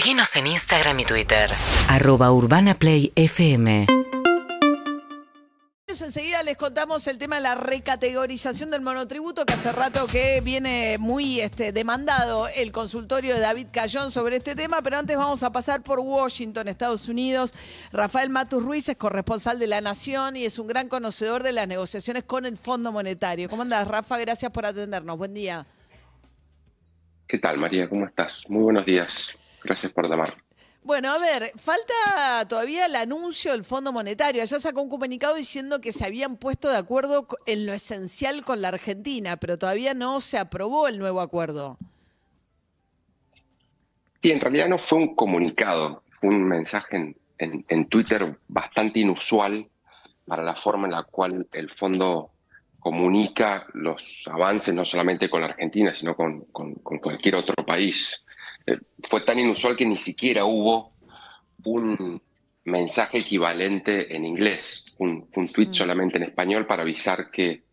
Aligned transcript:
Seguinos 0.00 0.34
en 0.36 0.46
Instagram 0.46 0.98
y 1.00 1.04
Twitter. 1.04 1.50
Arroba 1.86 2.32
Urbana 2.32 2.72
Play 2.72 3.12
FM. 3.16 3.84
Enseguida 5.88 6.42
les 6.42 6.56
contamos 6.56 7.06
el 7.06 7.18
tema 7.18 7.36
de 7.36 7.42
la 7.42 7.54
recategorización 7.54 8.70
del 8.70 8.80
monotributo, 8.80 9.44
que 9.44 9.52
hace 9.52 9.70
rato 9.72 10.06
que 10.06 10.40
viene 10.40 10.96
muy 10.98 11.42
este, 11.42 11.72
demandado 11.72 12.48
el 12.48 12.72
consultorio 12.72 13.34
de 13.34 13.40
David 13.40 13.66
Cayón 13.70 14.10
sobre 14.10 14.36
este 14.36 14.54
tema, 14.54 14.80
pero 14.80 14.96
antes 14.96 15.18
vamos 15.18 15.42
a 15.42 15.52
pasar 15.52 15.82
por 15.82 16.00
Washington, 16.00 16.68
Estados 16.68 17.06
Unidos. 17.06 17.52
Rafael 17.92 18.30
Matus 18.30 18.62
Ruiz 18.62 18.88
es 18.88 18.96
corresponsal 18.96 19.58
de 19.58 19.66
La 19.66 19.82
Nación 19.82 20.34
y 20.34 20.46
es 20.46 20.58
un 20.58 20.66
gran 20.66 20.88
conocedor 20.88 21.42
de 21.42 21.52
las 21.52 21.68
negociaciones 21.68 22.24
con 22.24 22.46
el 22.46 22.56
Fondo 22.56 22.90
Monetario. 22.90 23.50
¿Cómo 23.50 23.60
andas, 23.60 23.86
Rafa? 23.86 24.16
Gracias 24.16 24.50
por 24.50 24.64
atendernos. 24.64 25.18
Buen 25.18 25.34
día. 25.34 25.66
¿Qué 27.28 27.36
tal, 27.36 27.58
María? 27.58 27.86
¿Cómo 27.86 28.06
estás? 28.06 28.46
Muy 28.48 28.62
buenos 28.62 28.86
días. 28.86 29.36
Gracias 29.62 29.92
por 29.92 30.08
llamar. 30.08 30.32
Bueno, 30.82 31.10
a 31.12 31.18
ver, 31.18 31.52
falta 31.56 32.46
todavía 32.48 32.86
el 32.86 32.96
anuncio 32.96 33.52
del 33.52 33.64
Fondo 33.64 33.92
Monetario. 33.92 34.42
Allá 34.42 34.58
sacó 34.58 34.80
un 34.80 34.88
comunicado 34.88 35.34
diciendo 35.34 35.80
que 35.80 35.92
se 35.92 36.06
habían 36.06 36.36
puesto 36.36 36.70
de 36.70 36.78
acuerdo 36.78 37.28
en 37.46 37.66
lo 37.66 37.74
esencial 37.74 38.44
con 38.44 38.62
la 38.62 38.68
Argentina, 38.68 39.36
pero 39.36 39.58
todavía 39.58 39.92
no 39.92 40.20
se 40.20 40.38
aprobó 40.38 40.88
el 40.88 40.98
nuevo 40.98 41.20
acuerdo. 41.20 41.76
Sí, 44.22 44.30
en 44.30 44.40
realidad 44.40 44.68
no 44.68 44.78
fue 44.78 44.98
un 44.98 45.14
comunicado, 45.14 46.02
fue 46.18 46.30
un 46.30 46.44
mensaje 46.44 47.14
en, 47.38 47.88
Twitter 47.88 48.38
bastante 48.48 49.00
inusual 49.00 49.66
para 50.26 50.42
la 50.42 50.54
forma 50.54 50.86
en 50.86 50.92
la 50.92 51.02
cual 51.04 51.46
el 51.52 51.68
fondo 51.68 52.30
comunica 52.78 53.66
los 53.74 54.22
avances, 54.30 54.74
no 54.74 54.84
solamente 54.84 55.28
con 55.28 55.42
la 55.42 55.48
Argentina, 55.48 55.92
sino 55.92 56.14
con 56.16 56.46
cualquier 56.50 57.34
otro 57.34 57.54
país. 57.66 58.24
Eh, 58.66 58.78
fue 59.08 59.22
tan 59.22 59.38
inusual 59.38 59.76
que 59.76 59.86
ni 59.86 59.96
siquiera 59.96 60.44
hubo 60.44 60.92
un 61.64 62.20
mensaje 62.64 63.18
equivalente 63.18 64.14
en 64.14 64.24
inglés, 64.24 64.94
un, 64.98 65.28
un 65.34 65.48
tweet 65.48 65.68
mm. 65.68 65.74
solamente 65.74 66.16
en 66.18 66.24
español 66.24 66.66
para 66.66 66.82
avisar 66.82 67.30
que 67.30 67.64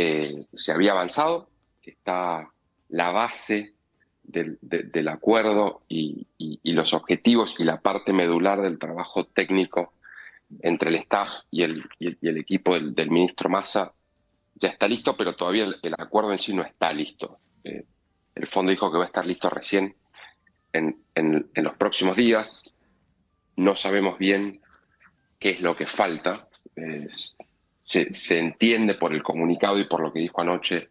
eh, 0.00 0.46
se 0.54 0.70
había 0.70 0.92
avanzado, 0.92 1.50
que 1.82 1.90
está 1.90 2.48
la 2.88 3.10
base 3.10 3.74
del, 4.22 5.08
acuerdo 5.08 5.82
y, 5.88 6.26
los 6.62 6.94
objetivos 6.94 7.56
y 7.58 7.64
la 7.64 7.80
parte 7.80 8.12
medular 8.12 8.62
del 8.62 8.78
trabajo 8.78 9.24
técnico 9.24 9.94
entre 10.60 10.90
el 10.90 10.96
staff 10.96 11.40
y 11.50 11.62
el, 11.62 11.82
equipo 12.22 12.78
del, 12.78 13.10
ministro 13.10 13.50
Massa 13.50 13.92
ya 14.54 14.68
está 14.68 14.86
listo, 14.86 15.16
pero 15.16 15.34
todavía 15.34 15.66
el, 15.82 15.94
acuerdo 15.98 16.32
en 16.32 16.38
sí 16.38 16.54
no 16.54 16.62
está 16.62 16.92
listo. 16.92 17.40
Eh, 17.64 17.84
el 18.36 18.46
fondo 18.46 18.70
dijo 18.70 18.92
que 18.92 18.98
va 18.98 19.04
a 19.04 19.08
estar 19.08 19.26
listo 19.26 19.50
recién 19.50 19.96
en, 20.72 20.96
los 21.54 21.76
próximos 21.76 22.16
días. 22.16 22.74
No 23.56 23.76
sabemos 23.76 24.18
bien 24.18 24.60
qué 25.38 25.50
es 25.50 25.60
lo 25.60 25.76
que 25.76 25.86
falta. 25.86 26.48
se, 27.76 28.38
entiende 28.38 28.94
por 28.94 29.14
el 29.14 29.22
comunicado 29.22 29.78
y 29.78 29.84
por 29.84 30.00
lo 30.00 30.12
que 30.12 30.20
dijo 30.20 30.40
anoche 30.40 30.90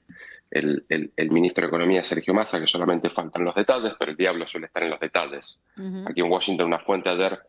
el, 0.50 0.86
ministro 1.30 1.64
de 1.64 1.67
Economía, 1.67 2.03
Sergio 2.03 2.34
Massa, 2.34 2.59
que 2.59 2.67
solamente 2.67 3.09
faltan 3.09 3.44
los 3.44 3.56
detalles, 3.56 3.94
pero 4.00 4.11
el 4.11 4.17
diablo 4.17 4.47
suele 4.47 4.67
estar 4.67 4.84
en 4.84 4.89
los 4.89 5.00
detalles. 5.00 5.59
Aquí 6.06 6.22
en 6.22 6.31
Washington 6.31 6.67
una 6.67 6.80
fuente 6.80 7.09
ayer 7.09 7.39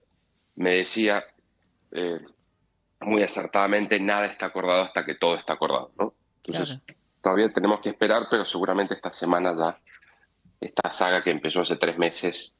me 0.56 0.70
decía 0.70 1.24
eh, 1.92 2.20
muy 3.00 3.22
acertadamente, 3.22 4.00
nada 4.00 4.26
está 4.26 4.46
acordado 4.46 4.82
hasta 4.82 5.04
que 5.04 5.14
todo 5.14 5.36
está 5.36 5.54
acordado. 5.54 5.92
Entonces, 6.44 6.78
todavía 7.20 7.52
tenemos 7.52 7.80
que 7.80 7.90
esperar, 7.90 8.26
pero 8.30 8.44
seguramente 8.44 8.94
esta 8.94 9.12
semana 9.12 9.54
ya 9.56 9.78
esta 10.60 10.92
saga 10.92 11.22
que 11.22 11.30
empezó 11.30 11.60
hace 11.60 11.76
tres 11.76 11.98
meses 11.98 12.54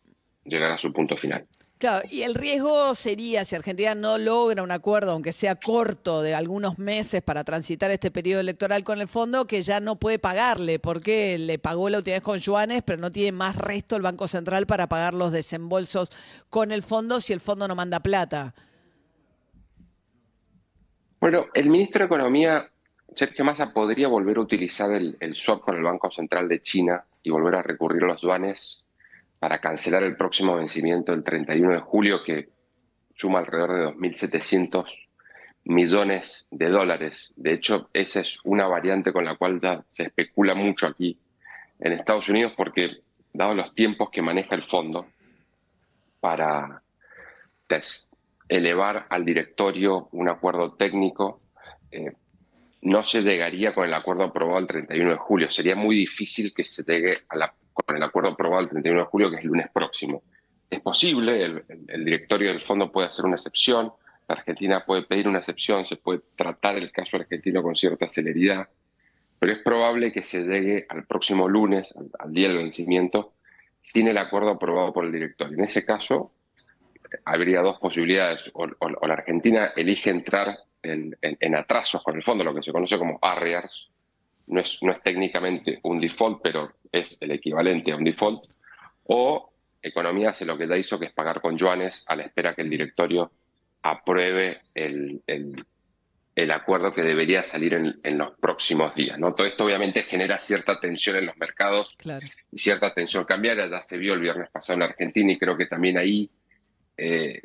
llegará 0.44 0.74
a 0.74 0.78
su 0.78 0.92
punto 0.92 1.16
final. 1.16 1.46
Claro, 1.78 2.08
y 2.10 2.22
el 2.22 2.34
riesgo 2.34 2.92
sería, 2.96 3.44
si 3.44 3.54
Argentina 3.54 3.94
no 3.94 4.18
logra 4.18 4.64
un 4.64 4.72
acuerdo, 4.72 5.12
aunque 5.12 5.30
sea 5.30 5.54
corto, 5.54 6.22
de 6.22 6.34
algunos 6.34 6.80
meses 6.80 7.22
para 7.22 7.44
transitar 7.44 7.92
este 7.92 8.10
periodo 8.10 8.40
electoral 8.40 8.82
con 8.82 9.00
el 9.00 9.06
fondo, 9.06 9.46
que 9.46 9.62
ya 9.62 9.78
no 9.78 9.94
puede 9.94 10.18
pagarle, 10.18 10.80
porque 10.80 11.38
le 11.38 11.60
pagó 11.60 11.88
la 11.88 11.98
utilidad 11.98 12.22
con 12.22 12.40
yuanes, 12.40 12.82
pero 12.84 13.00
no 13.00 13.12
tiene 13.12 13.30
más 13.30 13.54
resto 13.54 13.94
el 13.94 14.02
Banco 14.02 14.26
Central 14.26 14.66
para 14.66 14.88
pagar 14.88 15.14
los 15.14 15.30
desembolsos 15.30 16.10
con 16.50 16.72
el 16.72 16.82
fondo 16.82 17.20
si 17.20 17.32
el 17.32 17.38
fondo 17.38 17.68
no 17.68 17.76
manda 17.76 18.00
plata. 18.00 18.56
Bueno, 21.20 21.46
el 21.54 21.70
ministro 21.70 22.00
de 22.00 22.06
Economía, 22.06 22.68
Sergio 23.14 23.44
Massa, 23.44 23.72
podría 23.72 24.08
volver 24.08 24.38
a 24.38 24.40
utilizar 24.40 24.92
el, 24.92 25.16
el 25.20 25.36
swap 25.36 25.60
con 25.60 25.76
el 25.76 25.84
Banco 25.84 26.10
Central 26.10 26.48
de 26.48 26.60
China 26.60 27.04
y 27.22 27.30
volver 27.30 27.56
a 27.56 27.62
recurrir 27.62 28.04
a 28.04 28.08
los 28.08 28.20
duanes 28.20 28.84
para 29.38 29.60
cancelar 29.60 30.02
el 30.02 30.16
próximo 30.16 30.56
vencimiento 30.56 31.12
el 31.12 31.22
31 31.22 31.72
de 31.72 31.80
julio, 31.80 32.22
que 32.24 32.48
suma 33.14 33.40
alrededor 33.40 33.72
de 33.72 33.86
2.700 33.96 34.84
millones 35.64 36.46
de 36.50 36.68
dólares. 36.68 37.32
De 37.36 37.52
hecho, 37.54 37.90
esa 37.92 38.20
es 38.20 38.38
una 38.44 38.66
variante 38.66 39.12
con 39.12 39.24
la 39.24 39.36
cual 39.36 39.60
ya 39.60 39.84
se 39.86 40.04
especula 40.04 40.54
mucho 40.54 40.86
aquí 40.86 41.18
en 41.78 41.92
Estados 41.92 42.28
Unidos, 42.28 42.54
porque 42.56 43.02
dado 43.32 43.54
los 43.54 43.74
tiempos 43.74 44.10
que 44.10 44.22
maneja 44.22 44.54
el 44.54 44.62
fondo 44.62 45.06
para 46.20 46.82
elevar 48.48 49.06
al 49.10 49.24
directorio 49.24 50.08
un 50.12 50.28
acuerdo 50.28 50.72
técnico, 50.72 51.42
eh, 51.90 52.12
no 52.82 53.02
se 53.02 53.22
llegaría 53.22 53.74
con 53.74 53.84
el 53.84 53.94
acuerdo 53.94 54.24
aprobado 54.24 54.58
el 54.58 54.66
31 54.66 55.10
de 55.10 55.16
julio. 55.16 55.50
Sería 55.50 55.74
muy 55.74 55.96
difícil 55.96 56.52
que 56.54 56.64
se 56.64 56.84
llegue 56.84 57.18
con 57.72 57.96
el 57.96 58.02
acuerdo 58.02 58.30
aprobado 58.30 58.62
el 58.62 58.68
31 58.68 59.00
de 59.00 59.06
julio, 59.06 59.30
que 59.30 59.36
es 59.36 59.42
el 59.42 59.48
lunes 59.48 59.68
próximo. 59.72 60.22
Es 60.70 60.80
posible, 60.80 61.44
el, 61.44 62.04
directorio 62.04 62.50
del 62.50 62.60
fondo 62.60 62.92
puede 62.92 63.08
hacer 63.08 63.24
una 63.24 63.36
excepción, 63.36 63.92
la 64.28 64.34
Argentina 64.34 64.84
puede 64.84 65.02
pedir 65.02 65.26
una 65.26 65.38
excepción, 65.38 65.86
se 65.86 65.96
puede 65.96 66.20
tratar 66.36 66.76
el 66.76 66.92
caso 66.92 67.16
argentino 67.16 67.62
con 67.62 67.74
cierta 67.74 68.06
celeridad, 68.06 68.68
pero 69.38 69.52
es 69.52 69.60
probable 69.60 70.12
que 70.12 70.22
se 70.22 70.44
llegue 70.44 70.86
al 70.88 71.04
próximo 71.06 71.48
lunes, 71.48 71.92
al, 72.18 72.32
día 72.32 72.48
del 72.48 72.58
vencimiento, 72.58 73.32
sin 73.80 74.08
el 74.08 74.18
acuerdo 74.18 74.50
aprobado 74.50 74.92
por 74.92 75.06
el 75.06 75.12
directorio. 75.12 75.56
En 75.56 75.64
ese 75.64 75.86
caso, 75.86 76.32
habría 77.24 77.62
dos 77.62 77.78
posibilidades. 77.78 78.50
o 78.52 78.66
la 78.66 79.14
Argentina 79.14 79.72
elige 79.74 80.10
entrar 80.10 80.58
en, 80.82 81.54
atrasos 81.54 82.02
con 82.02 82.16
el 82.16 82.22
fondo, 82.22 82.44
lo 82.44 82.54
que 82.54 82.62
se 82.62 82.72
conoce 82.72 82.98
como 82.98 83.18
arrears. 83.20 83.90
No 84.46 84.60
es, 84.60 84.78
no 84.82 84.92
es 84.92 85.02
técnicamente 85.02 85.78
un 85.82 86.00
default, 86.00 86.40
pero 86.42 86.72
es 86.90 87.18
el 87.20 87.32
equivalente 87.32 87.92
a 87.92 87.96
un 87.96 88.04
default. 88.04 88.44
O 89.04 89.52
Economía 89.82 90.30
hace 90.30 90.44
lo 90.44 90.58
que 90.58 90.66
ya 90.66 90.76
hizo, 90.76 90.98
que 90.98 91.06
es 91.06 91.12
pagar 91.12 91.40
con 91.40 91.56
yuanes 91.56 92.04
a 92.08 92.16
la 92.16 92.24
espera 92.24 92.54
que 92.54 92.62
el 92.62 92.70
directorio 92.70 93.30
apruebe 93.82 94.62
el, 94.74 95.22
el, 95.26 96.50
acuerdo 96.50 96.94
que 96.94 97.02
debería 97.02 97.44
salir 97.44 97.74
en, 97.74 98.18
los 98.18 98.36
próximos 98.38 98.94
días. 98.94 99.18
¿no? 99.18 99.34
Todo 99.34 99.46
esto 99.46 99.64
obviamente 99.64 100.02
genera 100.02 100.38
cierta 100.38 100.80
tensión 100.80 101.16
en 101.16 101.26
los 101.26 101.36
mercados 101.36 101.96
y 102.50 102.58
cierta 102.58 102.92
tensión 102.92 103.24
cambiaria. 103.24 103.68
Ya 103.68 103.82
se 103.82 103.98
vio 103.98 104.14
el 104.14 104.20
viernes 104.20 104.50
pasado 104.50 104.78
en 104.78 104.82
Argentina 104.84 105.32
y 105.32 105.38
creo 105.38 105.56
que 105.56 105.66
también 105.66 105.98
ahí 105.98 106.30
eh, 106.96 107.42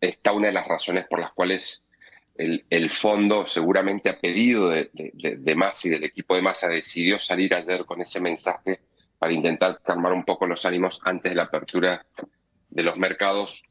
está 0.00 0.32
una 0.32 0.48
de 0.48 0.54
las 0.54 0.66
razones 0.66 1.06
por 1.06 1.20
las 1.20 1.32
cuales 1.32 1.82
el, 2.38 2.90
fondo 2.90 3.46
seguramente 3.46 4.08
a 4.08 4.20
pedido 4.20 4.70
de, 4.70 4.90
de, 4.92 5.54
Massa 5.54 5.88
y 5.88 5.90
del 5.90 6.04
equipo 6.04 6.34
de 6.34 6.42
Massa 6.42 6.68
decidió 6.68 7.18
salir 7.18 7.54
ayer 7.54 7.84
con 7.84 8.00
ese 8.00 8.20
mensaje 8.20 8.80
para 9.18 9.32
intentar 9.32 9.80
calmar 9.82 10.12
un 10.12 10.24
poco 10.24 10.46
los 10.46 10.64
ánimos 10.64 11.00
antes 11.04 11.32
de 11.32 11.36
la 11.36 11.44
apertura 11.44 12.04
de 12.68 12.82
los 12.82 12.98
mercados, 12.98 13.62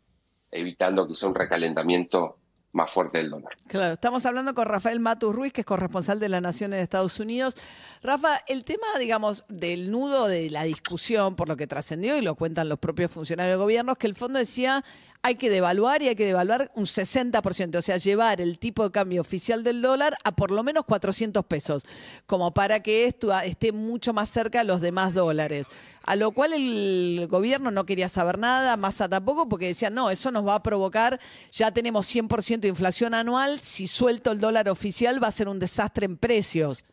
evitando 0.51 1.07
quizá 1.07 1.27
un 1.27 1.35
recalentamiento 1.35 2.39
más 2.75 2.91
fuerte 2.91 3.19
del 3.19 3.29
dólar. 3.29 3.53
Claro, 3.67 3.93
estamos 3.93 4.25
hablando 4.25 4.53
con 4.53 4.65
Rafael 4.65 4.99
Matus 4.99 5.33
Ruiz, 5.33 5.53
que 5.53 5.61
es 5.61 5.67
corresponsal 5.67 6.19
de 6.19 6.27
la 6.27 6.41
Nación 6.41 6.71
de 6.71 6.81
Estados 6.81 7.19
Unidos. 7.21 7.55
Rafa, 8.03 8.41
el 8.47 8.65
tema, 8.65 8.87
digamos, 8.99 9.45
del 9.47 9.89
nudo 9.91 10.27
de 10.27 10.49
la 10.49 10.63
discusión, 10.63 11.37
por 11.37 11.47
lo 11.47 11.55
que 11.55 11.67
trascendió 11.67 12.17
y 12.17 12.21
lo 12.21 12.35
cuentan 12.35 12.67
los 12.67 12.77
propios 12.77 13.11
funcionarios 13.11 13.57
de 13.57 13.63
gobierno, 13.63 13.93
es 13.93 13.97
que 13.97 14.07
el 14.07 14.15
fondo 14.15 14.39
decía 14.39 14.83
hay 15.25 15.33
que 15.33 15.49
devaluar 15.49 16.03
y 16.03 16.07
hay 16.07 16.15
que 16.15 16.27
devaluar 16.27 16.71
un 16.75 16.85
60%, 16.85 17.77
o 17.77 17.81
sea, 17.81 17.97
llevar 17.97 18.41
el 18.41 18.59
tipo 18.59 18.83
de 18.83 18.91
cambio 18.91 19.21
oficial 19.21 19.63
del 19.63 19.81
dólar 19.81 20.15
a 20.23 20.35
por 20.35 20.51
lo 20.51 20.61
menos 20.61 20.85
400 20.85 21.43
pesos, 21.45 21.83
como 22.27 22.53
para 22.53 22.83
que 22.83 23.05
esto 23.05 23.35
esté 23.39 23.71
mucho 23.71 24.13
más 24.13 24.29
cerca 24.29 24.59
de 24.59 24.65
los 24.65 24.81
demás 24.81 25.15
dólares. 25.15 25.65
A 26.03 26.15
lo 26.15 26.29
cual 26.29 26.53
el 26.53 27.25
gobierno 27.27 27.71
no 27.71 27.87
quería 27.87 28.07
saber 28.07 28.37
nada, 28.37 28.77
Massa 28.77 29.09
tampoco, 29.09 29.49
porque 29.49 29.65
decían, 29.65 29.95
no, 29.95 30.11
eso 30.11 30.29
nos 30.29 30.45
va 30.45 30.53
a 30.53 30.61
provocar, 30.61 31.19
ya 31.51 31.71
tenemos 31.71 32.05
100% 32.13 32.59
de 32.59 32.67
inflación 32.67 33.15
anual, 33.15 33.59
si 33.61 33.87
suelto 33.87 34.31
el 34.31 34.39
dólar 34.39 34.69
oficial 34.69 35.23
va 35.23 35.29
a 35.29 35.31
ser 35.31 35.49
un 35.49 35.57
desastre 35.57 36.05
en 36.05 36.17
precios. 36.17 36.85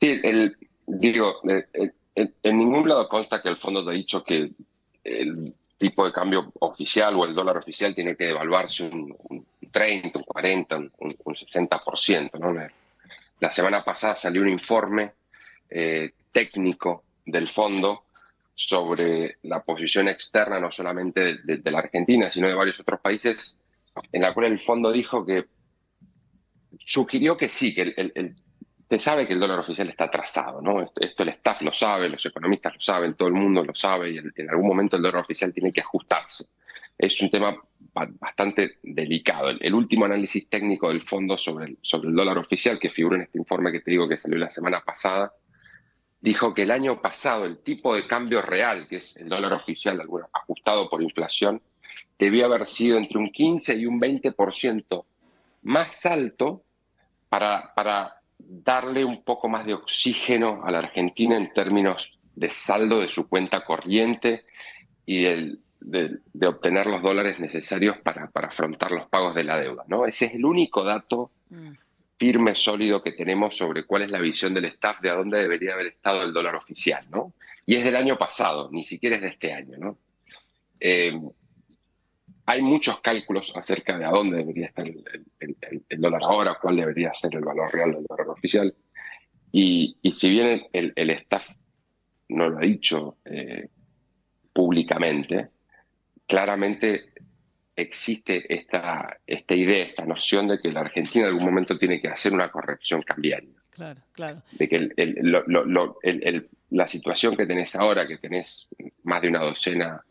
Sí, 0.00 0.20
el, 0.22 0.56
digo, 0.86 1.40
eh, 1.48 1.66
eh, 2.14 2.32
en 2.40 2.56
ningún 2.56 2.88
lado 2.88 3.08
consta 3.08 3.42
que 3.42 3.48
el 3.48 3.56
fondo 3.56 3.80
ha 3.80 3.92
dicho 3.92 4.22
que 4.22 4.52
el 5.04 5.54
tipo 5.78 6.04
de 6.04 6.12
cambio 6.12 6.52
oficial 6.60 7.14
o 7.16 7.24
el 7.24 7.34
dólar 7.34 7.56
oficial 7.56 7.94
tiene 7.94 8.16
que 8.16 8.26
devaluarse 8.26 8.84
un, 8.84 9.16
30, 9.70 10.18
un 10.18 10.24
40, 10.24 10.76
un, 10.76 10.90
60%. 11.24 12.38
¿no? 12.38 12.68
La 13.40 13.50
semana 13.50 13.82
pasada 13.82 14.16
salió 14.16 14.42
un 14.42 14.50
informe 14.50 15.12
eh, 15.70 16.10
técnico 16.32 17.04
del 17.24 17.48
fondo 17.48 18.04
sobre 18.54 19.38
la 19.44 19.62
posición 19.62 20.08
externa, 20.08 20.60
no 20.60 20.70
solamente 20.70 21.20
de, 21.20 21.38
de- 21.44 21.56
de 21.58 21.70
la 21.70 21.78
Argentina, 21.78 22.28
sino 22.28 22.46
de 22.48 22.54
varios 22.54 22.78
otros 22.80 23.00
países, 23.00 23.56
en 24.12 24.20
la 24.22 24.34
cual 24.34 24.46
el 24.46 24.58
fondo 24.58 24.92
dijo 24.92 25.24
que 25.24 25.46
sugirió 26.84 27.36
que 27.36 27.48
sí, 27.48 27.74
que 27.74 27.82
el- 27.96 28.12
el- 28.14 28.34
se 28.90 28.98
sabe 28.98 29.24
que 29.24 29.34
el 29.34 29.40
dólar 29.40 29.60
oficial 29.60 29.88
está 29.88 30.04
atrasado, 30.04 30.60
¿no? 30.60 30.82
Esto, 30.82 31.22
el 31.22 31.28
staff 31.28 31.62
lo 31.62 31.72
sabe, 31.72 32.08
los 32.08 32.26
economistas 32.26 32.74
lo 32.74 32.80
saben, 32.80 33.14
todo 33.14 33.28
el 33.28 33.34
mundo 33.34 33.64
lo 33.64 33.72
sabe, 33.72 34.10
y 34.10 34.18
en, 34.18 34.50
algún 34.50 34.66
momento 34.66 34.96
el 34.96 35.02
dólar 35.02 35.22
oficial 35.22 35.54
tiene 35.54 35.72
que 35.72 35.80
ajustarse. 35.80 36.46
Es 36.98 37.20
un 37.20 37.30
tema 37.30 37.54
ba- 37.94 38.08
bastante 38.18 38.78
delicado. 38.82 39.50
El, 39.50 39.74
último 39.74 40.06
análisis 40.06 40.48
técnico 40.48 40.88
del 40.88 41.02
fondo 41.02 41.38
sobre 41.38 41.66
el, 41.66 41.78
sobre 41.80 42.08
el 42.08 42.16
dólar 42.16 42.38
oficial, 42.38 42.80
que 42.80 42.90
figura 42.90 43.16
en 43.16 43.22
este 43.22 43.38
informe 43.38 43.70
que 43.70 43.78
te 43.78 43.92
digo 43.92 44.08
que 44.08 44.18
salió 44.18 44.36
la 44.38 44.50
semana 44.50 44.80
pasada, 44.80 45.32
dijo 46.20 46.52
que 46.52 46.62
el 46.62 46.72
año 46.72 47.00
pasado 47.00 47.44
el 47.44 47.58
tipo 47.58 47.94
de 47.94 48.08
cambio 48.08 48.42
real, 48.42 48.88
que 48.88 48.96
es 48.96 49.16
el 49.18 49.28
dólar 49.28 49.52
oficial, 49.52 50.00
alguno, 50.00 50.28
ajustado 50.32 50.90
por 50.90 51.00
inflación, 51.00 51.62
debió 52.18 52.46
haber 52.46 52.66
sido 52.66 52.98
entre 52.98 53.18
un 53.18 53.30
15 53.30 53.76
y 53.76 53.86
un 53.86 54.00
20% 54.00 55.04
más 55.62 56.04
alto 56.06 56.64
para, 57.28 57.72
para 57.72 58.19
darle 58.48 59.04
un 59.04 59.22
poco 59.22 59.48
más 59.48 59.66
de 59.66 59.74
oxígeno 59.74 60.62
a 60.64 60.70
la 60.70 60.78
Argentina 60.78 61.36
en 61.36 61.52
términos 61.52 62.18
de 62.34 62.50
saldo 62.50 63.00
de 63.00 63.08
su 63.08 63.28
cuenta 63.28 63.64
corriente 63.64 64.44
y 65.06 65.22
de, 65.22 65.58
de 65.80 66.46
obtener 66.46 66.86
los 66.86 67.02
dólares 67.02 67.40
necesarios 67.40 67.98
para, 67.98 68.30
para 68.30 68.48
afrontar 68.48 68.92
los 68.92 69.08
pagos 69.08 69.34
de 69.34 69.44
la 69.44 69.58
deuda. 69.58 69.84
¿no? 69.88 70.06
Ese 70.06 70.26
es 70.26 70.34
el 70.34 70.44
único 70.44 70.84
dato 70.84 71.30
Mm. 71.50 71.72
firme, 72.16 72.54
sólido 72.54 73.02
que 73.02 73.12
tenemos 73.12 73.56
sobre 73.56 73.84
cuál 73.84 74.02
es 74.02 74.10
la 74.10 74.20
visión 74.20 74.54
del 74.54 74.66
staff 74.66 75.00
de 75.00 75.10
a 75.10 75.14
dónde 75.14 75.38
debería 75.38 75.74
haber 75.74 75.86
estado 75.86 76.22
el 76.22 76.32
dólar 76.32 76.54
oficial, 76.54 77.04
¿no? 77.10 77.32
Y 77.66 77.74
es 77.74 77.84
del 77.84 77.96
año 77.96 78.16
pasado, 78.16 78.68
ni 78.70 78.84
siquiera 78.84 79.16
es 79.16 79.22
de 79.22 79.28
este 79.28 79.52
año, 79.52 79.76
¿no? 79.78 79.98
Eh, 80.78 81.18
hay 82.50 82.62
muchos 82.62 83.00
cálculos 83.00 83.52
acerca 83.56 83.96
de 83.98 84.04
a 84.04 84.10
dónde 84.10 84.38
debería 84.38 84.66
estar 84.66 84.86
el, 84.86 85.04
el- 85.40 85.56
el- 85.60 85.82
el 85.88 86.00
dólar 86.00 86.22
ahora, 86.24 86.58
cuál 86.60 86.76
debería 86.76 87.14
ser 87.14 87.34
el 87.36 87.44
valor 87.44 87.72
real 87.72 87.92
del 87.92 88.04
dólar 88.08 88.28
oficial. 88.28 88.74
Y, 89.52 89.96
y 90.02 90.12
si 90.12 90.30
bien 90.30 90.62
el, 90.72 90.92
el 90.96 91.10
staff 91.10 91.48
no 92.28 92.48
lo 92.48 92.58
ha 92.58 92.62
dicho 92.62 93.16
eh, 93.24 93.68
públicamente, 94.52 95.48
claramente 96.26 97.12
existe 97.76 98.52
esta, 98.52 99.18
esta 99.26 99.54
idea, 99.54 99.84
esta 99.84 100.04
noción 100.04 100.48
de 100.48 100.58
que 100.60 100.70
la 100.72 100.80
Argentina 100.80 101.24
en 101.26 101.30
algún 101.32 101.44
momento 101.44 101.78
tiene 101.78 102.00
que 102.00 102.08
hacer 102.08 102.32
una 102.32 102.50
corrección 102.50 103.02
cambiaria 103.02 103.54
Claro, 103.70 104.00
claro. 104.12 104.42
de 104.52 104.68
que 104.68 104.76
el- 104.76 104.92
el- 104.96 105.14
lo- 105.22 105.44
lo- 105.46 105.64
lo- 105.64 105.98
el- 106.02 106.22
el- 106.26 106.48
la 106.70 106.86
situación 106.86 107.36
que 107.36 107.46
tenés 107.46 107.74
ahora, 107.76 108.06
que 108.06 108.18
tenés 108.18 108.68
más 109.04 109.22
de 109.22 109.28
una 109.28 109.40
docena 109.40 110.04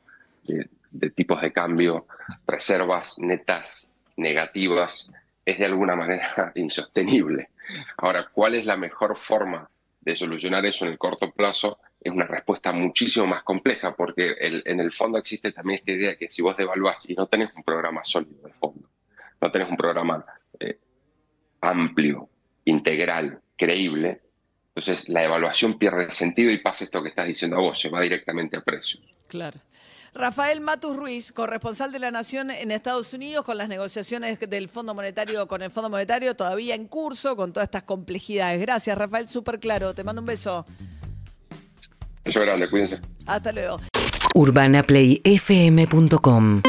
de, 0.47 0.67
de 0.91 1.09
tipos 1.11 1.41
de 1.41 1.51
cambio, 1.51 2.07
reservas 2.47 3.19
netas 3.19 3.95
negativas, 4.17 5.11
es 5.45 5.59
de 5.59 5.65
alguna 5.65 5.95
manera 5.95 6.51
insostenible. 6.55 7.49
Ahora, 7.97 8.27
¿cuál 8.31 8.55
es 8.55 8.65
la 8.65 8.75
mejor 8.77 9.17
forma 9.17 9.69
de 10.01 10.15
solucionar 10.15 10.65
eso 10.65 10.85
en 10.85 10.91
el 10.91 10.97
corto 10.97 11.31
plazo? 11.31 11.79
Es 12.01 12.11
una 12.11 12.25
respuesta 12.25 12.71
muchísimo 12.71 13.27
más 13.27 13.43
compleja, 13.43 13.95
porque 13.95 14.31
el- 14.39 14.63
en 14.65 14.79
el 14.79 14.91
fondo 14.91 15.17
existe 15.17 15.51
también 15.51 15.79
esta 15.79 15.91
idea 15.91 16.15
que 16.17 16.29
si 16.29 16.41
vos 16.41 16.55
devaluás 16.57 17.09
y 17.09 17.13
no 17.15 17.27
tenés 17.27 17.51
un 17.55 17.63
programa 17.63 18.03
sólido 18.03 18.47
de 18.47 18.53
fondo, 18.53 18.89
no 19.41 19.51
tenés 19.51 19.69
un 19.69 19.77
programa 19.77 20.25
eh, 20.59 20.79
amplio, 21.61 22.29
integral, 22.65 23.41
creíble, 23.57 24.21
entonces 24.75 25.09
la 25.09 25.23
evaluación 25.23 25.77
pierde 25.77 26.11
sentido 26.11 26.51
y 26.51 26.59
pasa 26.59 26.85
esto 26.85 27.01
que 27.03 27.09
estás 27.09 27.27
diciendo 27.27 27.57
a 27.57 27.61
vos, 27.61 27.79
se 27.79 27.89
va 27.89 27.99
directamente 28.01 28.57
a 28.57 28.61
precios. 28.61 29.03
Claro. 29.27 29.59
Rafael 30.13 30.61
Matus 30.61 30.95
Ruiz, 30.95 31.31
corresponsal 31.31 31.91
de 31.91 31.99
la 31.99 32.11
Nación 32.11 32.51
en 32.51 32.71
Estados 32.71 33.13
Unidos, 33.13 33.45
con 33.45 33.57
las 33.57 33.69
negociaciones 33.69 34.39
del 34.39 34.69
Fondo 34.69 34.93
Monetario 34.93 35.47
con 35.47 35.61
el 35.61 35.71
Fondo 35.71 35.89
Monetario 35.89 36.35
todavía 36.35 36.75
en 36.75 36.87
curso, 36.87 37.35
con 37.35 37.53
todas 37.53 37.67
estas 37.67 37.83
complejidades. 37.83 38.59
Gracias, 38.61 38.97
Rafael, 38.97 39.29
súper 39.29 39.59
claro. 39.59 39.93
Te 39.93 40.03
mando 40.03 40.21
un 40.21 40.27
beso. 40.27 40.65
Eso 42.23 42.39
es 42.39 42.45
grande, 42.45 42.69
cuídense. 42.69 42.99
Hasta 43.25 43.51
luego. 43.51 43.79
UrbanaPlayFM.com 44.35 46.61